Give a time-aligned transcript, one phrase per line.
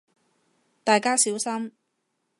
[0.83, 1.71] 大家小心